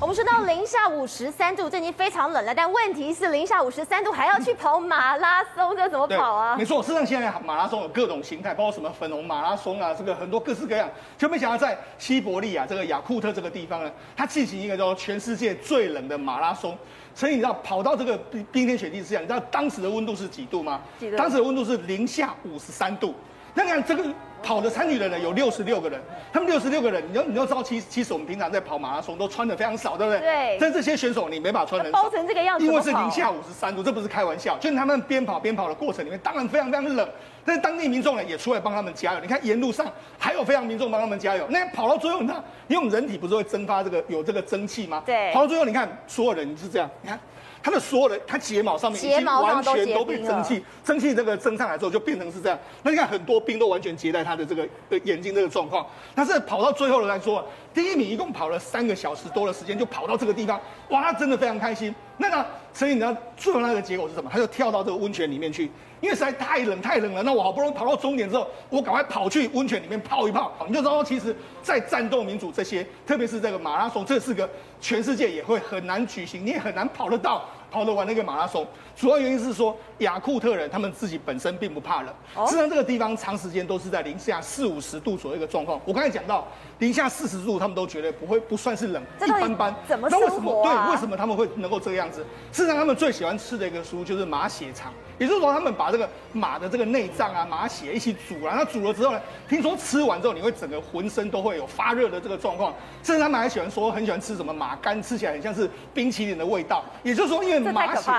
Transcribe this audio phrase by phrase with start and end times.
[0.00, 2.54] 我们说到零下五十三度，这已经非常冷了。
[2.54, 6.54] 但问题是，零下五十三度还要去跑马拉松，这怎么跑啊？
[6.56, 10.88] 没错，事实上现在马拉松有各种形态，包括什么粉红马拉松啊，这个很多各式各样。
[11.16, 16.78] 就没想到在西伯利亚这个雅库特这个地方呢，它进行一个叫全世界最冷的马拉松。
[17.12, 20.80] 所以你知道跑到这个冰冰天雪地之下，你知道当时的温度是几度吗？
[21.00, 21.16] 几度？
[21.16, 23.12] 当时的温度是零下五十三度。
[23.52, 24.04] 那你看这个。
[24.42, 26.00] 跑的参与的人有六十六个人，
[26.32, 30.20] 他们六十六个人，你要你要知道，其其实我们平常在跑马拉松都穿的非常少，对不对？
[30.20, 30.58] 对。
[30.60, 34.56] 但这些选手你没办法穿的包成这个样子，因为是零下五十三度，这不是开玩笑。
[34.58, 37.08] 就是他们边跑边跑的过程里面，当然非常非常冷。
[37.44, 39.20] 但是当地民众呢也出来帮他们加油。
[39.20, 39.86] 你看沿路上
[40.18, 41.46] 还有非常民众帮他们加油。
[41.48, 42.36] 那跑到最后，你看，
[42.68, 45.02] 因为我们人体不是会蒸发这个有这个蒸汽吗？
[45.06, 45.32] 对。
[45.32, 47.18] 跑到最后，你看所有人是这样，你看。
[47.60, 52.56] 他的所有的，他睫毛上面已经完全都被蒸汽，蒸汽这个蒸上来之后就变成是这样。
[52.84, 54.68] 那你看很多冰都完全结在他的这个
[55.04, 55.86] 眼睛这个状况。
[56.14, 57.42] 但是跑到最后的来说，
[57.72, 60.60] 第一名一共跑了三个小时多的时间就跑到这个地方，
[60.90, 61.94] 哇，他真的非常开心。
[62.18, 64.28] 那个，所以你知道最后那个结果是什么？
[64.30, 67.22] 他就跳到这个温泉里面去，因为实在太冷太冷了。
[67.22, 70.52] 那我好不容易跑到终点之后，我赶快跑去温泉里面泡一泡。
[70.66, 74.48] 你就知道，其实，在战斗民主这些，特别是这个马拉松，这是个
[74.80, 77.44] 全世界也会很难举行，你也很难跑得到。
[77.70, 78.66] 跑得完那个马拉松，
[78.96, 82.14] 主要原因是说雅库特人他们自己本身并不怕冷，
[82.46, 85.78] 实际上这个地方长时间都是在零下四五十度左右的状况。
[85.84, 89.76] 我刚才讲到零下四十度，他们都觉得不会不算是冷，一般般。
[89.86, 90.00] 怎？
[90.00, 90.64] 那为什么？
[90.64, 92.24] 对，为什么他们会能够这个样子？
[92.52, 102.74] 事实上，他们最喜欢吃的一个食物就是马血肠，也就是说，他们把这个马的这个内脏啊、马血一起煮了，那煮了之后呢，听说吃完之后你会整个浑身都会有发热的这个状况。
[103.02, 106.84] 甚至他们还喜欢说很喜欢吃什么马肝，吃起来很像是冰淇淋的味道。
[107.02, 108.10] 也就是说，因为马血，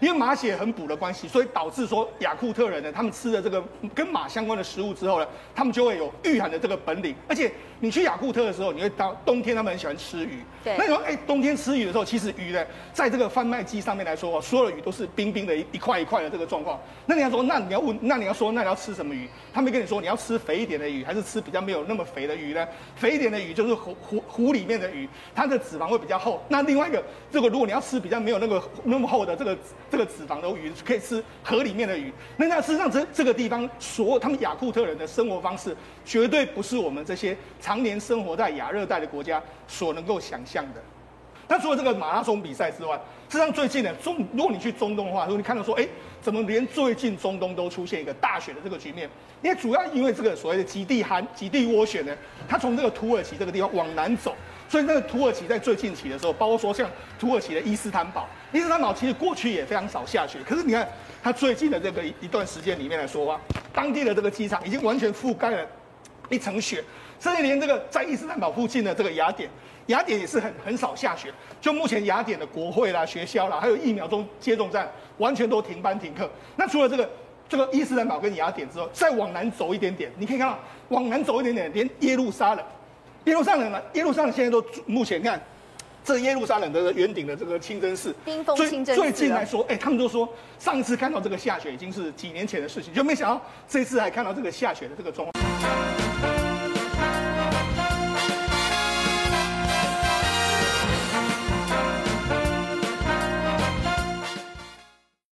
[0.00, 3.62] 因为马血很补的关系，所以导致说雅库特人呢，他们吃了这个
[3.94, 7.14] 跟马相关的食物之后呢，他们就会有御寒的这个本领。
[7.28, 10.42] 而且你去雅库特的时候，你会到冬天他们很喜欢吃鱼。
[10.64, 10.76] 对。
[10.76, 16.76] 那你说，哎、欸，冬天吃鱼的时候，其实鱼呢，在这个贩卖机上面来说，所有的鱼都是冰冰的一一块一块的这个状况。
[17.06, 19.28] 那你要说，那你要问，那你要说，那你要吃什么鱼？
[19.54, 22.66] 他们跟你说，你要吃肥一点的鱼，还是吃比较没有那么肥的鱼呢？
[22.96, 26.42] 肥一点的鱼就是湖湖湖里面的鱼，它的脂肪会比较厚。
[26.48, 27.00] 那另外一个，
[27.30, 29.56] 这个如果你要吃比较没有那个那么厚的这个。
[29.90, 35.74] 这个脂肪的鱼可以吃河里面的鱼，那那事实上这这个地方所有他们雅库特人的生活方式，
[36.04, 40.82] 绝对不是我们这些常年生活在亚热带的国家所能够想象的。
[41.48, 42.94] 那除了这个马拉松比赛之外，
[43.28, 45.88] 事实上最近呢中，如果你去中东的话，如果你看到说，哎，
[46.20, 49.08] 怎么连最近中东都出现一个大雪的这个局面？
[49.42, 52.14] 因为主要因为这个所谓的极地寒、极地涡旋呢，
[52.46, 54.34] 它从这个土耳其这个地方往南走。
[54.68, 56.86] 所以那个土耳其在最近期的时候，包括说像
[57.18, 60.86] 土耳其的伊斯坦堡，伊斯坦堡其实过去也非常少下雪，可是你看
[61.22, 63.40] 它最近的这个一段时间里面来说啊，
[63.72, 65.66] 当地的这个机场已经完全覆盖了
[66.28, 66.84] 一层雪，
[67.18, 69.48] 甚至连这个在伊斯坦堡附近的这个雅典，
[69.88, 71.30] 雅典也是很很少下雪。
[71.60, 76.30] 就目前雅典的国会啦、学校啦，还有疫苗中接种站，完全都停班停课。
[76.56, 77.10] 那除了这个
[77.48, 82.64] 这个伊斯兰堡跟雅典之后，再往南走一点点，你可以看到往南走一点点，连耶路撒冷。
[83.24, 83.82] 耶路撒冷呢？
[83.94, 85.42] 耶路撒冷现在都目前看，
[86.04, 89.02] 这耶路撒冷的圆顶的这个清真寺，冰封清真寺。
[89.02, 90.28] 最近来说，哎、欸，他们都说
[90.58, 96.37] 上一次看到这个下雪已经是几年前的事情，就没想到这次还看到这个下雪的这个状况。